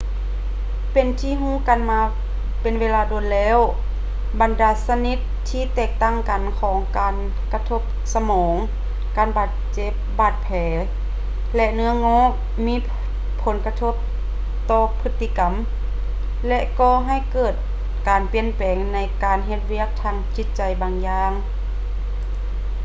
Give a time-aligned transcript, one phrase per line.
[0.93, 1.99] ເປັນທີ່ຮູ້ກັນມາ
[2.61, 3.57] ເປັນເວລານານວ່າ
[4.41, 7.15] ບັນດາຊະນິດທີ່ແຕກຕ່າງກັນຂອງການ
[7.53, 7.81] ກະທົບ
[8.13, 8.53] ສະໝອງ
[9.17, 10.49] ການບາດເຈັບ ບາດແຜ
[11.55, 12.31] ແລະ ເນື້ອງອກ
[12.65, 12.75] ມີ
[13.41, 13.93] ຜົນກະທົບ
[14.69, 15.53] ຕໍ່ພຶດຕິກຳ
[16.47, 17.53] ແລະ ກໍ່ໃຫ້ເກີດ
[18.07, 21.31] ການປ່ຽນແປງໃນການເຮັດວຽກທາງຈິດໃຈບາງຢ່າງ